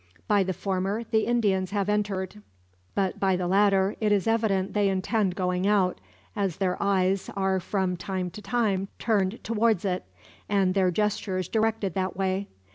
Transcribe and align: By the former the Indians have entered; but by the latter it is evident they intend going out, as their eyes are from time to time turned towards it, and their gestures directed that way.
By 0.27 0.41
the 0.41 0.51
former 0.51 1.03
the 1.03 1.27
Indians 1.27 1.69
have 1.69 1.87
entered; 1.87 2.41
but 2.95 3.19
by 3.19 3.35
the 3.35 3.45
latter 3.47 3.95
it 4.01 4.11
is 4.11 4.25
evident 4.25 4.73
they 4.73 4.89
intend 4.89 5.35
going 5.35 5.67
out, 5.67 6.01
as 6.35 6.57
their 6.57 6.75
eyes 6.81 7.29
are 7.35 7.59
from 7.59 7.95
time 7.97 8.31
to 8.31 8.41
time 8.41 8.87
turned 8.97 9.43
towards 9.43 9.85
it, 9.85 10.03
and 10.49 10.73
their 10.73 10.89
gestures 10.89 11.47
directed 11.47 11.93
that 11.93 12.17
way. 12.17 12.47